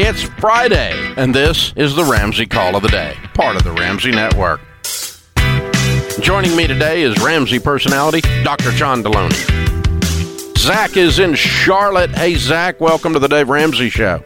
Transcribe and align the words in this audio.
It's 0.00 0.22
Friday, 0.22 0.92
and 1.16 1.34
this 1.34 1.72
is 1.74 1.96
the 1.96 2.04
Ramsey 2.04 2.46
Call 2.46 2.76
of 2.76 2.82
the 2.82 2.88
Day, 2.88 3.16
part 3.34 3.56
of 3.56 3.64
the 3.64 3.72
Ramsey 3.72 4.12
Network. 4.12 4.60
Joining 6.20 6.54
me 6.54 6.68
today 6.68 7.02
is 7.02 7.20
Ramsey 7.20 7.58
personality 7.58 8.20
Dr. 8.44 8.70
John 8.70 9.02
Delony. 9.02 9.34
Zach 10.56 10.96
is 10.96 11.18
in 11.18 11.34
Charlotte. 11.34 12.10
Hey, 12.10 12.36
Zach, 12.36 12.80
welcome 12.80 13.12
to 13.12 13.18
the 13.18 13.26
Dave 13.26 13.48
Ramsey 13.48 13.90
Show. 13.90 14.22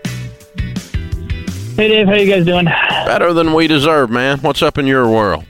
Hey, 1.75 1.89
Dave, 1.89 2.07
how 2.07 2.17
you 2.17 2.31
guys 2.31 2.45
doing? 2.45 2.67
Better 2.67 3.33
than 3.33 3.55
we 3.55 3.67
deserve, 3.67 4.11
man. 4.11 4.41
What's 4.41 4.61
up 4.61 4.77
in 4.77 4.87
your 4.87 5.09
world? 5.09 5.47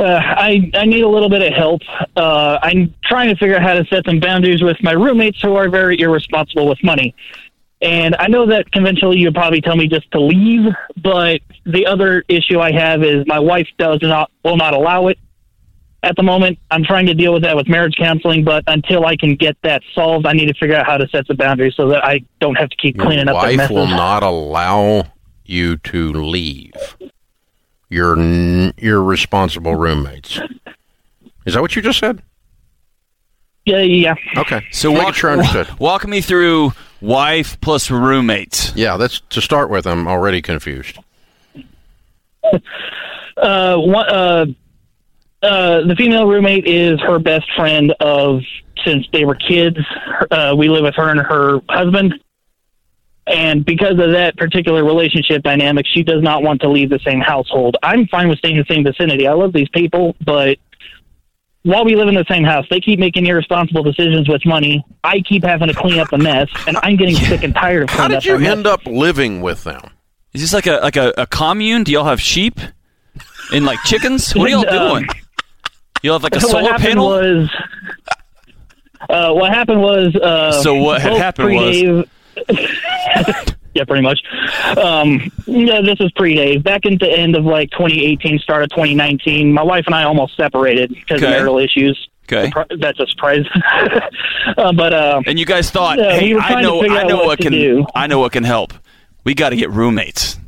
Uh, 0.00 0.18
I 0.20 0.68
I 0.74 0.84
need 0.84 1.04
a 1.04 1.08
little 1.08 1.28
bit 1.28 1.42
of 1.42 1.52
help. 1.52 1.82
Uh, 2.16 2.58
I'm 2.60 2.92
trying 3.04 3.28
to 3.28 3.36
figure 3.36 3.54
out 3.54 3.62
how 3.62 3.74
to 3.74 3.84
set 3.84 4.04
some 4.04 4.18
boundaries 4.18 4.64
with 4.64 4.82
my 4.82 4.94
roommates 4.94 5.40
who 5.40 5.54
are 5.54 5.68
very 5.68 6.00
irresponsible 6.00 6.66
with 6.66 6.82
money. 6.82 7.14
And 7.82 8.14
I 8.20 8.28
know 8.28 8.46
that 8.46 8.70
conventionally 8.70 9.18
you'd 9.18 9.34
probably 9.34 9.60
tell 9.60 9.74
me 9.76 9.88
just 9.88 10.08
to 10.12 10.20
leave, 10.20 10.72
but 11.02 11.40
the 11.66 11.84
other 11.86 12.24
issue 12.28 12.60
I 12.60 12.70
have 12.72 13.02
is 13.02 13.26
my 13.26 13.40
wife 13.40 13.66
does 13.76 13.98
not 14.02 14.30
will 14.44 14.56
not 14.56 14.72
allow 14.72 15.08
it. 15.08 15.18
At 16.04 16.16
the 16.16 16.22
moment, 16.22 16.58
I'm 16.70 16.84
trying 16.84 17.06
to 17.06 17.14
deal 17.14 17.32
with 17.32 17.42
that 17.42 17.56
with 17.56 17.68
marriage 17.68 17.94
counseling, 17.96 18.44
but 18.44 18.64
until 18.68 19.04
I 19.06 19.16
can 19.16 19.34
get 19.36 19.56
that 19.62 19.82
solved, 19.94 20.26
I 20.26 20.32
need 20.32 20.46
to 20.46 20.54
figure 20.54 20.76
out 20.76 20.86
how 20.86 20.96
to 20.96 21.08
set 21.08 21.26
some 21.26 21.36
boundaries 21.36 21.74
so 21.76 21.88
that 21.88 22.04
I 22.04 22.20
don't 22.40 22.56
have 22.56 22.70
to 22.70 22.76
keep 22.76 22.96
Your 22.96 23.06
cleaning 23.06 23.28
up 23.28 23.40
their 23.44 23.56
wife 23.56 23.70
will 23.70 23.86
not 23.86 24.22
allow 24.22 25.04
you 25.44 25.76
to 25.78 26.12
leave. 26.12 26.72
Your 27.88 28.16
n- 28.18 28.72
your 28.78 29.02
responsible 29.02 29.74
roommates. 29.76 30.40
Is 31.46 31.54
that 31.54 31.60
what 31.60 31.74
you 31.76 31.82
just 31.82 31.98
said? 31.98 32.22
Yeah, 33.64 33.80
yeah. 33.82 34.14
Okay. 34.36 34.64
So 34.72 34.90
Making 34.90 35.04
walk, 35.04 35.14
sure 35.14 35.30
understood. 35.30 35.78
walk 35.78 36.06
me 36.06 36.20
through 36.20 36.72
wife 37.02 37.60
plus 37.60 37.90
roommates. 37.90 38.74
Yeah, 38.74 38.96
that's 38.96 39.20
to 39.30 39.40
start 39.40 39.68
with. 39.68 39.86
I'm 39.86 40.08
already 40.08 40.40
confused. 40.42 40.98
Uh, 43.34 43.76
one, 43.76 44.08
uh, 44.08 44.46
uh, 45.42 45.80
the 45.86 45.96
female 45.96 46.28
roommate 46.28 46.66
is 46.66 47.00
her 47.00 47.18
best 47.18 47.50
friend 47.56 47.92
of 47.98 48.40
since 48.84 49.06
they 49.12 49.24
were 49.24 49.34
kids. 49.34 49.78
Uh, 50.30 50.54
we 50.56 50.68
live 50.68 50.84
with 50.84 50.94
her 50.94 51.10
and 51.10 51.18
her 51.18 51.60
husband. 51.68 52.14
And 53.26 53.64
because 53.64 53.98
of 53.98 54.12
that 54.12 54.36
particular 54.36 54.84
relationship 54.84 55.42
dynamic, 55.42 55.86
she 55.92 56.02
does 56.02 56.22
not 56.22 56.42
want 56.42 56.60
to 56.62 56.68
leave 56.68 56.90
the 56.90 56.98
same 57.04 57.20
household. 57.20 57.76
I'm 57.82 58.06
fine 58.08 58.28
with 58.28 58.38
staying 58.38 58.56
in 58.56 58.64
the 58.68 58.74
same 58.74 58.84
vicinity. 58.84 59.26
I 59.26 59.32
love 59.32 59.52
these 59.52 59.68
people, 59.70 60.16
but 60.24 60.58
while 61.64 61.84
we 61.84 61.94
live 61.96 62.08
in 62.08 62.14
the 62.14 62.24
same 62.28 62.44
house, 62.44 62.66
they 62.70 62.80
keep 62.80 62.98
making 62.98 63.26
irresponsible 63.26 63.82
decisions 63.82 64.28
with 64.28 64.44
money. 64.44 64.84
I 65.04 65.20
keep 65.20 65.44
having 65.44 65.68
to 65.68 65.74
clean 65.74 65.98
up 66.00 66.08
the 66.10 66.18
mess, 66.18 66.48
and 66.66 66.76
I'm 66.82 66.96
getting 66.96 67.14
sick 67.14 67.42
and 67.44 67.54
tired 67.54 67.84
of 67.84 67.90
How 67.90 68.06
cleaning 68.06 68.10
did 68.10 68.16
up 68.18 68.24
you 68.24 68.30
their 68.32 68.38
mess. 68.40 68.50
end 68.58 68.66
up 68.66 68.86
living 68.86 69.40
with 69.42 69.64
them? 69.64 69.82
Is 70.32 70.40
this 70.40 70.52
like 70.52 70.66
a 70.66 70.78
like 70.82 70.96
a, 70.96 71.12
a 71.18 71.26
commune? 71.26 71.84
Do 71.84 71.92
y'all 71.92 72.04
have 72.04 72.20
sheep 72.20 72.58
and 73.52 73.64
like 73.64 73.78
chickens? 73.84 74.34
What 74.34 74.46
are 74.46 74.50
y'all 74.50 74.62
doing? 74.94 75.06
You 76.02 76.12
have 76.12 76.22
like 76.22 76.34
a 76.34 76.38
what 76.38 76.50
solar 76.50 76.62
happened 76.70 76.84
panel? 76.88 77.08
was 77.10 77.50
uh, 79.10 79.32
what 79.32 79.52
happened 79.52 79.80
was 79.82 80.16
uh, 80.16 80.52
So 80.62 80.74
what 80.74 81.00
had 81.02 81.12
happened 81.14 81.48
pre-Dave- 81.48 82.08
yeah, 83.82 83.84
pretty 83.84 84.02
much. 84.02 84.20
Um, 84.76 85.30
yeah, 85.46 85.80
this 85.80 85.96
is 86.00 86.10
pre-Dave. 86.12 86.62
Back 86.62 86.84
in 86.84 86.98
the 86.98 87.10
end 87.10 87.36
of 87.36 87.44
like 87.44 87.70
2018, 87.70 88.38
start 88.38 88.62
of 88.62 88.70
2019, 88.70 89.52
my 89.52 89.62
wife 89.62 89.84
and 89.86 89.94
I 89.94 90.04
almost 90.04 90.36
separated 90.36 90.90
because 90.90 91.22
Okay. 91.22 91.26
of 91.26 91.30
marital 91.30 91.58
issues. 91.58 92.08
Okay. 92.32 92.50
Surpri- 92.50 92.80
That's 92.80 93.00
a 93.00 93.06
surprise. 93.08 93.44
uh, 94.56 94.72
but 94.72 94.92
uh, 94.92 95.20
And 95.26 95.38
you 95.38 95.44
guys 95.46 95.70
thought, 95.70 95.98
Yeah, 95.98 96.14
we 96.14 96.18
hey, 96.28 96.34
were 96.34 96.40
I 96.40 96.62
know, 96.62 96.82
I 96.82 97.02
know 97.04 97.16
what 97.16 97.26
what 97.26 97.38
can, 97.40 97.52
do. 97.52 97.84
I 97.94 98.06
know 98.06 98.18
what 98.20 98.32
can 98.32 98.44
help. 98.44 98.72
We 99.24 99.34
got 99.34 99.50
to 99.50 99.56
get 99.56 99.70
roommates. 99.70 100.38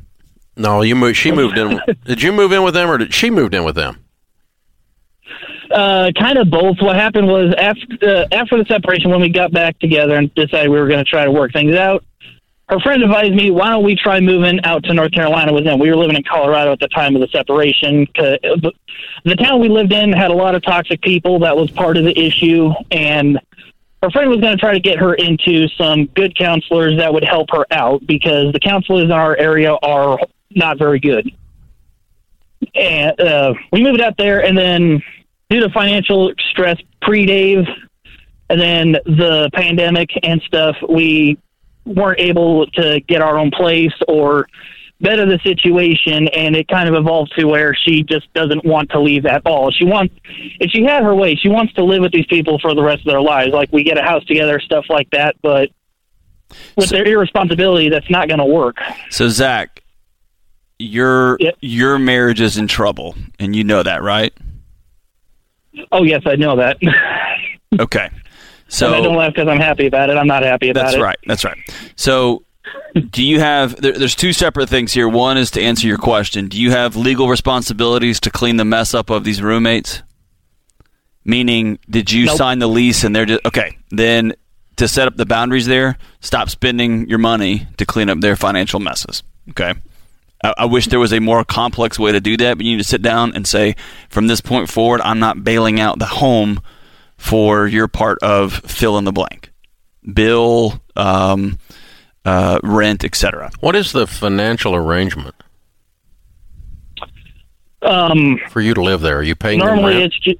No, 0.56 0.82
you 0.82 0.94
moved. 0.94 1.16
She 1.16 1.32
moved 1.32 1.58
in. 1.58 1.80
did 2.04 2.22
you 2.22 2.32
move 2.32 2.52
in 2.52 2.62
with 2.62 2.74
them, 2.74 2.88
or 2.88 2.96
did 2.98 3.12
she 3.12 3.28
moved 3.30 3.54
in 3.54 3.64
with 3.64 3.74
them? 3.74 3.98
Uh, 5.70 6.12
kind 6.16 6.38
of 6.38 6.48
both. 6.50 6.76
What 6.80 6.94
happened 6.94 7.26
was 7.26 7.52
after 7.58 7.86
uh, 8.02 8.26
after 8.30 8.56
the 8.58 8.64
separation, 8.68 9.10
when 9.10 9.20
we 9.20 9.28
got 9.30 9.50
back 9.50 9.78
together 9.80 10.14
and 10.14 10.32
decided 10.34 10.68
we 10.70 10.78
were 10.78 10.86
going 10.86 11.04
to 11.04 11.10
try 11.10 11.24
to 11.24 11.30
work 11.32 11.52
things 11.52 11.74
out, 11.74 12.04
her 12.68 12.80
friend 12.80 13.02
advised 13.02 13.34
me, 13.34 13.50
"Why 13.50 13.68
don't 13.70 13.84
we 13.84 13.94
try 13.94 14.20
moving 14.20 14.58
out 14.64 14.84
to 14.84 14.94
North 14.94 15.12
Carolina 15.12 15.52
with 15.52 15.64
them?" 15.64 15.78
We 15.78 15.90
were 15.90 15.96
living 15.96 16.16
in 16.16 16.22
Colorado 16.22 16.72
at 16.72 16.80
the 16.80 16.88
time 16.88 17.14
of 17.14 17.20
the 17.20 17.28
separation. 17.28 18.06
The 18.14 19.36
town 19.36 19.60
we 19.60 19.68
lived 19.68 19.92
in 19.92 20.12
had 20.12 20.30
a 20.30 20.34
lot 20.34 20.54
of 20.54 20.62
toxic 20.62 21.02
people. 21.02 21.40
That 21.40 21.56
was 21.56 21.70
part 21.70 21.96
of 21.96 22.04
the 22.04 22.18
issue, 22.18 22.72
and 22.90 23.38
her 24.02 24.10
friend 24.10 24.28
was 24.30 24.40
going 24.40 24.56
to 24.56 24.60
try 24.60 24.72
to 24.72 24.80
get 24.80 24.98
her 24.98 25.14
into 25.14 25.68
some 25.68 26.06
good 26.06 26.36
counselors 26.36 26.96
that 26.98 27.12
would 27.12 27.24
help 27.24 27.48
her 27.52 27.66
out 27.70 28.06
because 28.06 28.52
the 28.52 28.60
counselors 28.60 29.04
in 29.04 29.12
our 29.12 29.36
area 29.36 29.74
are 29.82 30.18
not 30.54 30.78
very 30.78 31.00
good. 31.00 31.30
And 32.74 33.20
uh, 33.20 33.54
we 33.72 33.82
moved 33.82 34.00
out 34.00 34.16
there, 34.16 34.44
and 34.44 34.56
then 34.56 35.02
due 35.50 35.60
to 35.60 35.70
financial 35.70 36.32
stress 36.50 36.78
pre-Dave, 37.02 37.66
and 38.48 38.60
then 38.60 38.92
the 39.04 39.50
pandemic 39.52 40.10
and 40.22 40.40
stuff, 40.42 40.76
we 40.88 41.38
weren't 41.84 42.20
able 42.20 42.66
to 42.68 43.00
get 43.00 43.20
our 43.22 43.38
own 43.38 43.50
place 43.50 43.92
or 44.08 44.46
better 45.00 45.26
the 45.26 45.38
situation, 45.42 46.28
and 46.28 46.56
it 46.56 46.66
kind 46.68 46.88
of 46.88 46.94
evolved 46.94 47.32
to 47.36 47.44
where 47.44 47.74
she 47.74 48.02
just 48.02 48.32
doesn't 48.32 48.64
want 48.64 48.90
to 48.90 49.00
leave 49.00 49.26
at 49.26 49.42
all. 49.44 49.70
She 49.70 49.84
wants, 49.84 50.14
if 50.24 50.70
she 50.70 50.82
had 50.84 51.02
her 51.02 51.14
way, 51.14 51.34
she 51.34 51.48
wants 51.48 51.74
to 51.74 51.84
live 51.84 52.00
with 52.00 52.12
these 52.12 52.26
people 52.26 52.58
for 52.58 52.74
the 52.74 52.82
rest 52.82 53.00
of 53.00 53.06
their 53.12 53.20
lives. 53.20 53.52
Like 53.52 53.70
we 53.72 53.82
get 53.82 53.98
a 53.98 54.02
house 54.02 54.24
together, 54.24 54.60
stuff 54.60 54.86
like 54.88 55.10
that, 55.10 55.36
but 55.42 55.70
with 56.76 56.88
their 56.90 57.04
irresponsibility, 57.04 57.88
that's 57.90 58.08
not 58.08 58.28
going 58.28 58.38
to 58.38 58.46
work. 58.46 58.76
So 59.10 59.28
Zach, 59.28 59.82
your 60.78 61.36
Yep. 61.40 61.56
your 61.60 61.98
marriage 61.98 62.40
is 62.40 62.56
in 62.56 62.66
trouble, 62.66 63.14
and 63.38 63.54
you 63.54 63.64
know 63.64 63.82
that, 63.82 64.02
right? 64.02 64.32
Oh 65.92 66.04
yes, 66.04 66.22
I 66.26 66.36
know 66.36 66.56
that. 66.56 66.78
Okay. 67.80 68.08
And 68.82 68.94
I 68.94 69.00
don't 69.00 69.16
laugh 69.16 69.32
because 69.34 69.48
I'm 69.48 69.60
happy 69.60 69.86
about 69.86 70.10
it. 70.10 70.16
I'm 70.16 70.26
not 70.26 70.42
happy 70.42 70.70
about 70.70 70.82
that's 70.82 70.94
it. 70.94 70.98
That's 70.98 71.02
right. 71.04 71.18
That's 71.26 71.44
right. 71.44 71.58
So. 71.96 72.44
Do 73.10 73.22
you 73.24 73.40
have? 73.40 73.76
There, 73.76 73.92
there's 73.92 74.14
two 74.14 74.32
separate 74.32 74.68
things 74.68 74.92
here. 74.92 75.08
One 75.08 75.36
is 75.36 75.50
to 75.52 75.60
answer 75.60 75.86
your 75.86 75.98
question. 75.98 76.48
Do 76.48 76.60
you 76.60 76.70
have 76.70 76.96
legal 76.96 77.28
responsibilities 77.28 78.20
to 78.20 78.30
clean 78.30 78.56
the 78.56 78.64
mess 78.64 78.94
up 78.94 79.10
of 79.10 79.24
these 79.24 79.42
roommates? 79.42 80.02
Meaning, 81.24 81.78
did 81.90 82.12
you 82.12 82.26
Nope. 82.26 82.36
sign 82.36 82.58
the 82.60 82.68
lease 82.68 83.02
and 83.04 83.14
they're 83.14 83.26
just 83.26 83.44
okay? 83.44 83.76
Then 83.90 84.34
to 84.76 84.88
set 84.88 85.08
up 85.08 85.16
the 85.16 85.26
boundaries 85.26 85.66
there, 85.66 85.98
stop 86.20 86.48
spending 86.50 87.08
your 87.08 87.18
money 87.18 87.66
to 87.78 87.86
clean 87.86 88.08
up 88.08 88.20
their 88.20 88.36
financial 88.36 88.80
messes. 88.80 89.22
Okay. 89.50 89.74
I, 90.42 90.54
I 90.58 90.64
wish 90.66 90.86
there 90.86 91.00
was 91.00 91.12
a 91.12 91.20
more 91.20 91.44
complex 91.44 91.98
way 91.98 92.12
to 92.12 92.20
do 92.20 92.36
that, 92.38 92.56
but 92.56 92.64
you 92.66 92.72
need 92.72 92.82
to 92.82 92.88
sit 92.88 93.02
down 93.02 93.34
and 93.34 93.46
say, 93.46 93.76
from 94.08 94.26
this 94.26 94.40
point 94.40 94.70
forward, 94.70 95.00
I'm 95.02 95.18
not 95.18 95.44
bailing 95.44 95.80
out 95.80 95.98
the 95.98 96.06
home 96.06 96.60
for 97.16 97.66
your 97.66 97.88
part 97.88 98.18
of 98.22 98.52
fill 98.54 98.98
in 98.98 99.04
the 99.04 99.12
blank, 99.12 99.52
bill, 100.12 100.80
um, 100.96 101.58
uh, 102.24 102.58
rent, 102.62 103.04
etc. 103.04 103.50
What 103.60 103.76
is 103.76 103.92
the 103.92 104.06
financial 104.06 104.74
arrangement 104.74 105.34
Um, 107.82 108.38
for 108.50 108.60
you 108.60 108.74
to 108.74 108.82
live 108.82 109.00
there? 109.00 109.18
Are 109.18 109.22
you 109.22 109.34
paying 109.36 109.58
normally 109.58 109.98
rent? 109.98 110.04
it's 110.14 110.18
just, 110.20 110.38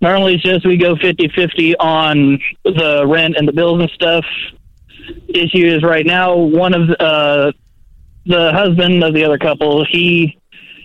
normally 0.00 0.34
it's 0.34 0.42
just 0.42 0.66
we 0.66 0.76
go 0.76 0.94
50-50 0.96 1.74
on 1.78 2.38
the 2.64 3.04
rent 3.06 3.36
and 3.36 3.46
the 3.46 3.52
bills 3.52 3.80
and 3.80 3.90
stuff. 3.90 4.24
Issue 5.28 5.66
is 5.66 5.82
right 5.82 6.06
now 6.06 6.34
one 6.36 6.72
of 6.74 6.88
uh, 6.98 7.52
the 8.24 8.52
husband 8.52 9.04
of 9.04 9.12
the 9.12 9.24
other 9.24 9.36
couple 9.38 9.84
he 9.84 10.38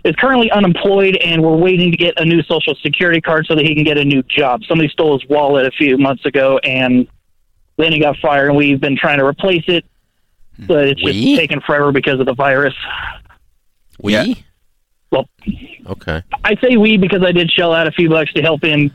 is 0.03 0.15
currently 0.15 0.49
unemployed 0.51 1.15
and 1.17 1.41
we're 1.43 1.55
waiting 1.57 1.91
to 1.91 1.97
get 1.97 2.19
a 2.19 2.25
new 2.25 2.41
social 2.43 2.75
security 2.75 3.19
card 3.21 3.45
so 3.47 3.55
that 3.55 3.65
he 3.65 3.75
can 3.75 3.83
get 3.83 3.97
a 3.97 4.03
new 4.05 4.23
job. 4.23 4.63
Somebody 4.65 4.89
stole 4.89 5.19
his 5.19 5.27
wallet 5.29 5.65
a 5.65 5.71
few 5.71 5.97
months 5.97 6.25
ago 6.25 6.57
and 6.63 7.07
then 7.77 7.91
he 7.91 7.99
got 7.99 8.17
fired 8.17 8.47
and 8.49 8.57
we've 8.57 8.79
been 8.79 8.97
trying 8.97 9.19
to 9.19 9.25
replace 9.25 9.63
it. 9.67 9.85
But 10.67 10.89
it's 10.89 11.01
just 11.01 11.15
We? 11.15 11.35
taken 11.37 11.61
forever 11.61 11.91
because 11.91 12.19
of 12.19 12.25
the 12.25 12.33
virus. 12.33 12.73
We? 14.01 14.13
Yeah. 14.13 14.25
Well, 15.11 15.27
Okay. 15.87 16.21
I 16.43 16.55
say 16.61 16.77
we 16.77 16.97
because 16.97 17.23
I 17.23 17.31
did 17.31 17.49
shell 17.51 17.73
out 17.73 17.87
a 17.87 17.91
few 17.91 18.09
bucks 18.09 18.31
to 18.33 18.41
help 18.41 18.63
him. 18.63 18.91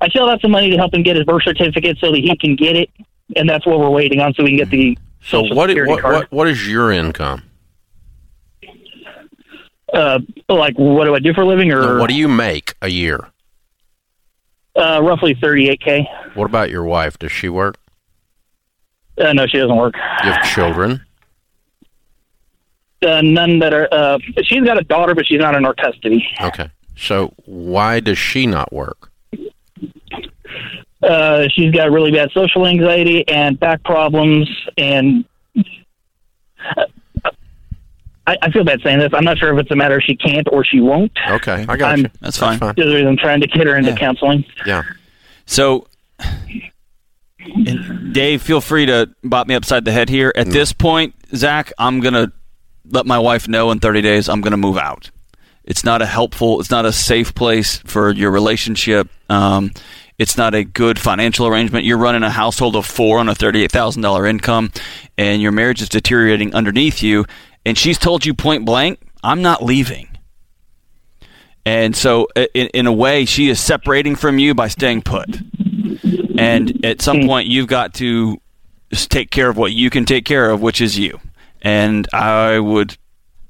I 0.00 0.08
shelled 0.08 0.28
out 0.30 0.40
some 0.40 0.50
money 0.50 0.70
to 0.70 0.76
help 0.76 0.92
him 0.92 1.02
get 1.02 1.16
his 1.16 1.24
birth 1.24 1.42
certificate 1.44 1.98
so 2.00 2.10
that 2.10 2.18
he 2.18 2.36
can 2.36 2.56
get 2.56 2.74
it, 2.76 2.90
and 3.36 3.48
that's 3.48 3.64
what 3.64 3.78
we're 3.78 3.88
waiting 3.90 4.20
on 4.20 4.34
so 4.34 4.42
we 4.42 4.50
can 4.50 4.58
get 4.58 4.70
the 4.70 4.98
So 5.22 5.42
social 5.42 5.56
what, 5.56 5.70
security 5.70 5.92
what 5.92 6.02
card. 6.02 6.14
what 6.16 6.32
what 6.32 6.48
is 6.48 6.68
your 6.68 6.90
income? 6.90 7.42
Uh, 9.94 10.18
like, 10.48 10.74
what 10.76 11.04
do 11.04 11.14
I 11.14 11.20
do 11.20 11.32
for 11.32 11.42
a 11.42 11.46
living, 11.46 11.70
or 11.72 11.98
What 11.98 12.08
do 12.10 12.16
you 12.16 12.28
make 12.28 12.74
a 12.82 12.88
year? 12.88 13.20
uh, 14.76 15.00
roughly 15.02 15.34
thirty-eight 15.40 15.80
k? 15.80 16.08
What 16.34 16.46
about 16.46 16.68
your 16.70 16.82
wife? 16.84 17.16
Does 17.18 17.30
she 17.32 17.48
work? 17.48 17.76
Uh, 19.16 19.32
no, 19.32 19.46
she 19.46 19.58
doesn't 19.58 19.76
work. 19.76 19.94
You 20.24 20.32
have 20.32 20.42
children? 20.42 21.00
Uh, 23.06 23.20
none 23.22 23.60
that 23.60 23.72
are. 23.72 23.88
Uh, 23.92 24.18
she's 24.42 24.64
got 24.64 24.78
a 24.78 24.82
daughter, 24.84 25.14
but 25.14 25.26
she's 25.26 25.38
not 25.38 25.54
in 25.54 25.64
our 25.64 25.74
custody. 25.74 26.26
Okay. 26.40 26.70
So 26.96 27.32
why 27.44 28.00
does 28.00 28.18
she 28.18 28.46
not 28.46 28.72
work? 28.72 29.12
Uh, 31.02 31.46
she's 31.54 31.70
got 31.70 31.90
really 31.92 32.10
bad 32.10 32.30
social 32.32 32.66
anxiety 32.66 33.28
and 33.28 33.60
back 33.60 33.84
problems, 33.84 34.48
and 34.78 35.24
I, 38.26 38.36
I 38.42 38.50
feel 38.50 38.64
bad 38.64 38.80
saying 38.82 38.98
this. 39.00 39.10
I'm 39.12 39.24
not 39.24 39.38
sure 39.38 39.52
if 39.52 39.60
it's 39.60 39.70
a 39.70 39.76
matter 39.76 40.00
she 40.00 40.16
can't 40.16 40.46
or 40.50 40.64
she 40.64 40.80
won't. 40.80 41.12
Okay, 41.28 41.64
I 41.68 41.76
got 41.76 41.90
I'm- 41.90 41.98
you. 42.00 42.10
That's 42.20 42.38
fine. 42.38 42.58
There's 42.58 42.90
a 42.90 42.94
reason 42.94 43.08
I'm 43.08 43.16
trying 43.16 43.40
to 43.40 43.46
get 43.46 43.66
her 43.66 43.76
into 43.76 43.90
Yeah. 43.90 43.96
counseling. 43.96 44.44
Yeah. 44.66 44.82
So, 45.46 45.86
and 47.38 48.12
Dave, 48.14 48.42
feel 48.42 48.60
free 48.60 48.86
to 48.86 49.10
bop 49.22 49.46
me 49.46 49.54
upside 49.54 49.84
the 49.84 49.92
head 49.92 50.08
here. 50.08 50.32
At 50.36 50.46
this 50.48 50.72
point, 50.72 51.14
Zach, 51.34 51.72
I'm 51.78 52.00
gonna 52.00 52.32
let 52.90 53.06
my 53.06 53.18
wife 53.18 53.48
know 53.48 53.70
in 53.70 53.78
30 53.80 54.00
days 54.02 54.28
I'm 54.28 54.40
gonna 54.40 54.56
move 54.56 54.78
out. 54.78 55.10
It's 55.64 55.84
not 55.84 56.02
a 56.02 56.06
helpful, 56.06 56.60
it's 56.60 56.70
not 56.70 56.84
a 56.86 56.92
safe 56.92 57.34
place 57.34 57.78
for 57.84 58.10
your 58.12 58.30
relationship. 58.30 59.08
Um, 59.28 59.72
it's 60.18 60.36
not 60.36 60.54
a 60.54 60.62
good 60.62 60.98
financial 60.98 61.46
arrangement. 61.46 61.84
You're 61.84 61.98
running 61.98 62.22
a 62.22 62.30
household 62.30 62.76
of 62.76 62.86
four 62.86 63.18
on 63.18 63.28
a 63.28 63.34
$38,000 63.34 64.28
income, 64.28 64.70
and 65.18 65.42
your 65.42 65.52
marriage 65.52 65.82
is 65.82 65.88
deteriorating 65.88 66.54
underneath 66.54 67.02
you. 67.02 67.24
And 67.66 67.76
she's 67.78 67.98
told 67.98 68.26
you 68.26 68.34
point 68.34 68.64
blank, 68.64 69.00
I'm 69.22 69.42
not 69.42 69.62
leaving. 69.62 70.08
And 71.66 71.96
so, 71.96 72.28
in, 72.36 72.68
in 72.74 72.86
a 72.86 72.92
way, 72.92 73.24
she 73.24 73.48
is 73.48 73.58
separating 73.58 74.16
from 74.16 74.38
you 74.38 74.54
by 74.54 74.68
staying 74.68 75.02
put. 75.02 75.28
And 76.36 76.84
at 76.84 77.00
some 77.00 77.22
hmm. 77.22 77.26
point, 77.26 77.48
you've 77.48 77.68
got 77.68 77.94
to 77.94 78.38
take 78.92 79.30
care 79.30 79.48
of 79.48 79.56
what 79.56 79.72
you 79.72 79.88
can 79.88 80.04
take 80.04 80.24
care 80.24 80.50
of, 80.50 80.60
which 80.60 80.80
is 80.80 80.98
you. 80.98 81.20
And 81.62 82.06
I 82.12 82.58
would, 82.58 82.98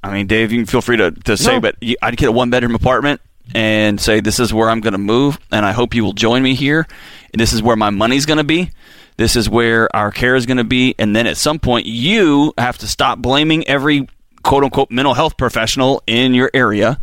I 0.02 0.12
mean, 0.12 0.28
Dave, 0.28 0.52
you 0.52 0.58
can 0.58 0.66
feel 0.66 0.80
free 0.80 0.96
to, 0.98 1.10
to 1.10 1.36
say, 1.36 1.54
No. 1.54 1.60
but 1.60 1.76
you, 1.80 1.96
I'd 2.00 2.16
get 2.16 2.28
a 2.28 2.32
one 2.32 2.50
bedroom 2.50 2.76
apartment 2.76 3.20
and 3.52 4.00
say, 4.00 4.20
this 4.20 4.38
is 4.38 4.54
where 4.54 4.70
I'm 4.70 4.80
going 4.80 4.92
to 4.92 4.98
move. 4.98 5.38
And 5.50 5.66
I 5.66 5.72
hope 5.72 5.94
you 5.94 6.04
will 6.04 6.12
join 6.12 6.42
me 6.42 6.54
here. 6.54 6.86
And 7.32 7.40
this 7.40 7.52
is 7.52 7.62
where 7.62 7.76
my 7.76 7.90
money's 7.90 8.26
going 8.26 8.38
to 8.38 8.44
be. 8.44 8.70
This 9.16 9.36
is 9.36 9.48
where 9.48 9.94
our 9.94 10.10
care 10.10 10.34
is 10.34 10.46
going 10.46 10.56
to 10.56 10.64
be. 10.64 10.94
And 10.98 11.14
then 11.14 11.26
at 11.26 11.36
some 11.36 11.58
point, 11.58 11.86
you 11.86 12.52
have 12.58 12.78
to 12.78 12.86
stop 12.86 13.18
blaming 13.20 13.66
every 13.68 14.08
quote 14.42 14.64
unquote 14.64 14.90
mental 14.90 15.14
health 15.14 15.36
professional 15.36 16.02
in 16.06 16.34
your 16.34 16.50
area. 16.52 17.00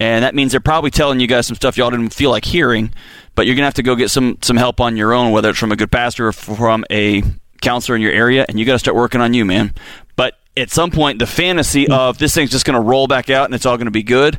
And 0.00 0.24
that 0.24 0.34
means 0.34 0.50
they're 0.50 0.60
probably 0.60 0.90
telling 0.90 1.20
you 1.20 1.26
guys 1.26 1.46
some 1.46 1.54
stuff 1.54 1.76
y'all 1.76 1.90
didn't 1.90 2.12
feel 2.12 2.30
like 2.30 2.44
hearing, 2.44 2.92
but 3.34 3.46
you're 3.46 3.54
going 3.54 3.62
to 3.62 3.66
have 3.66 3.74
to 3.74 3.82
go 3.82 3.94
get 3.94 4.10
some, 4.10 4.38
some 4.42 4.56
help 4.56 4.80
on 4.80 4.96
your 4.96 5.12
own, 5.12 5.30
whether 5.30 5.50
it's 5.50 5.58
from 5.58 5.72
a 5.72 5.76
good 5.76 5.92
pastor 5.92 6.28
or 6.28 6.32
from 6.32 6.84
a 6.90 7.22
counselor 7.62 7.96
in 7.96 8.02
your 8.02 8.12
area, 8.12 8.44
and 8.48 8.58
you 8.58 8.66
got 8.66 8.72
to 8.72 8.78
start 8.78 8.96
working 8.96 9.20
on 9.20 9.34
you, 9.34 9.44
man. 9.44 9.72
But 10.16 10.34
at 10.56 10.70
some 10.70 10.90
point, 10.90 11.18
the 11.18 11.26
fantasy 11.26 11.86
hmm. 11.86 11.92
of 11.92 12.18
this 12.18 12.34
thing's 12.34 12.50
just 12.50 12.64
going 12.64 12.74
to 12.74 12.80
roll 12.80 13.06
back 13.06 13.30
out 13.30 13.46
and 13.46 13.54
it's 13.54 13.66
all 13.66 13.76
going 13.76 13.86
to 13.86 13.92
be 13.92 14.02
good. 14.02 14.38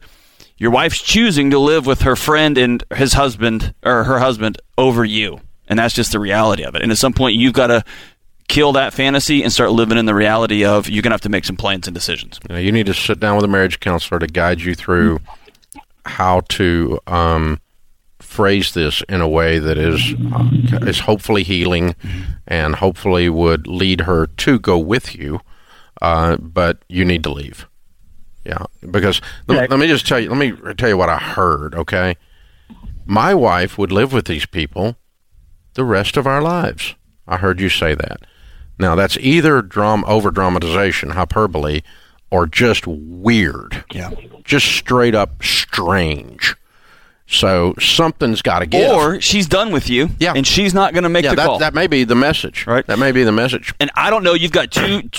Your 0.57 0.71
wife's 0.71 1.01
choosing 1.01 1.51
to 1.51 1.59
live 1.59 1.85
with 1.85 2.03
her 2.03 2.15
friend 2.15 2.57
and 2.57 2.81
his 2.95 3.13
husband 3.13 3.73
or 3.83 4.05
her 4.05 4.19
husband 4.19 4.57
over 4.77 5.03
you. 5.03 5.41
And 5.67 5.79
that's 5.79 5.93
just 5.93 6.11
the 6.11 6.19
reality 6.19 6.63
of 6.63 6.75
it. 6.75 6.81
And 6.81 6.91
at 6.91 6.97
some 6.97 7.13
point, 7.13 7.35
you've 7.35 7.53
got 7.53 7.67
to 7.67 7.83
kill 8.47 8.73
that 8.73 8.93
fantasy 8.93 9.43
and 9.43 9.51
start 9.51 9.71
living 9.71 9.97
in 9.97 10.05
the 10.05 10.13
reality 10.13 10.63
of 10.63 10.87
you're 10.89 11.01
going 11.01 11.11
to 11.11 11.15
have 11.15 11.21
to 11.21 11.29
make 11.29 11.45
some 11.45 11.57
plans 11.57 11.87
and 11.87 11.93
decisions. 11.93 12.39
You, 12.47 12.55
know, 12.55 12.61
you 12.61 12.71
need 12.71 12.85
to 12.85 12.93
sit 12.93 13.19
down 13.19 13.35
with 13.35 13.45
a 13.45 13.47
marriage 13.47 13.79
counselor 13.79 14.19
to 14.19 14.27
guide 14.27 14.61
you 14.61 14.75
through 14.75 15.19
how 16.05 16.41
to 16.49 16.99
um, 17.07 17.59
phrase 18.19 18.73
this 18.73 19.01
in 19.09 19.21
a 19.21 19.27
way 19.27 19.59
that 19.59 19.77
is 19.77 20.13
uh, 20.33 20.85
is 20.85 20.99
hopefully 20.99 21.43
healing 21.43 21.95
and 22.47 22.75
hopefully 22.75 23.29
would 23.29 23.65
lead 23.65 24.01
her 24.01 24.27
to 24.27 24.59
go 24.59 24.77
with 24.77 25.15
you. 25.15 25.39
Uh, 26.01 26.37
but 26.37 26.83
you 26.87 27.05
need 27.05 27.23
to 27.23 27.31
leave. 27.31 27.67
Yeah, 28.45 28.65
because 28.91 29.21
let, 29.47 29.71
let 29.71 29.79
me 29.79 29.87
just 29.87 30.05
tell 30.05 30.19
you. 30.19 30.29
Let 30.29 30.37
me 30.37 30.73
tell 30.75 30.89
you 30.89 30.97
what 30.97 31.09
I 31.09 31.17
heard. 31.17 31.73
Okay, 31.73 32.15
my 33.05 33.33
wife 33.33 33.77
would 33.79 33.91
live 33.91 34.13
with 34.13 34.25
these 34.27 34.45
people 34.45 34.97
the 35.75 35.85
rest 35.85 36.17
of 36.17 36.25
our 36.27 36.41
lives. 36.41 36.95
I 37.27 37.37
heard 37.37 37.59
you 37.59 37.69
say 37.69 37.93
that. 37.95 38.21
Now 38.77 38.95
that's 38.95 39.17
either 39.17 39.61
drama 39.61 40.05
over 40.07 40.31
dramatization, 40.31 41.11
hyperbole, 41.11 41.81
or 42.29 42.45
just 42.47 42.85
weird. 42.87 43.85
Yeah. 43.93 44.11
Just 44.43 44.65
straight 44.65 45.15
up 45.15 45.41
strange. 45.43 46.55
So 47.27 47.73
something's 47.79 48.41
got 48.43 48.59
to 48.59 48.65
give. 48.67 48.91
Or 48.91 49.19
she's 49.19 49.47
done 49.47 49.71
with 49.71 49.89
you, 49.89 50.09
Yeah. 50.19 50.33
and 50.35 50.45
she's 50.45 50.75
not 50.75 50.93
going 50.93 51.03
to 51.05 51.09
make 51.09 51.23
yeah, 51.23 51.31
the 51.31 51.35
that, 51.37 51.45
call. 51.47 51.59
that 51.59 51.73
may 51.73 51.87
be 51.87 52.03
the 52.03 52.13
message. 52.13 52.67
Right. 52.67 52.85
That 52.85 52.99
may 52.99 53.11
be 53.11 53.23
the 53.23 53.31
message. 53.31 53.73
and 53.79 53.89
I 53.95 54.09
don't 54.11 54.23
know. 54.23 54.33
You've 54.33 54.51
got 54.51 54.69
two 54.71 55.09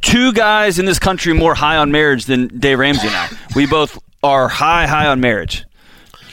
two 0.00 0.32
guys 0.32 0.78
in 0.78 0.84
this 0.86 0.98
country 1.00 1.32
more 1.32 1.54
high 1.56 1.76
on 1.76 1.90
marriage 1.90 2.26
than 2.26 2.46
Dave 2.58 2.78
Ramsey 2.78 3.08
and 3.08 3.16
I. 3.16 3.28
We 3.56 3.66
both 3.66 3.98
are 4.22 4.46
high 4.48 4.86
high 4.86 5.06
on 5.08 5.20
marriage, 5.20 5.64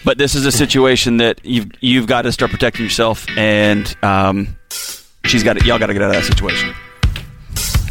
but 0.04 0.18
this 0.18 0.36
is 0.36 0.46
a 0.46 0.52
situation 0.52 1.18
that 1.18 1.40
you've 1.44 1.72
you've 1.82 2.08
got 2.08 2.24
to 2.24 2.32
start 2.32 2.52
protecting 2.52 2.84
yourself, 2.84 3.26
and 3.38 3.96
um, 4.04 4.56
she's 5.26 5.44
got 5.44 5.58
to, 5.58 5.66
y'all 5.66 5.80
got 5.80 5.88
to 5.88 5.94
get 5.94 6.02
out 6.02 6.16
of 6.16 6.16
that 6.16 6.26
situation. 6.26 6.74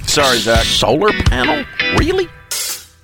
Sorry, 0.06 0.38
Zach. 0.38 0.64
Solar 0.64 1.10
panel? 1.24 1.64
Really? 1.96 2.28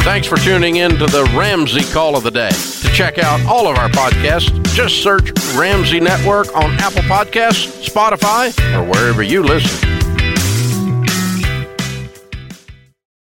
Thanks 0.01 0.27
for 0.27 0.37
tuning 0.37 0.77
in 0.77 0.93
to 0.93 1.07
the 1.07 1.25
Ramsey 1.37 1.83
Call 1.93 2.17
of 2.17 2.23
the 2.23 2.31
Day. 2.31 2.51
To 2.51 2.89
check 2.95 3.19
out 3.19 3.45
all 3.47 3.67
of 3.67 3.77
our 3.77 3.89
podcasts, 3.89 4.51
just 4.75 5.03
search 5.03 5.31
Ramsey 5.55 6.01
Network 6.01 6.55
on 6.57 6.71
Apple 6.79 7.03
Podcasts, 7.03 7.87
Spotify, 7.87 8.57
or 8.75 8.85
wherever 8.85 9.23
you 9.23 9.43
listen. 9.43 9.98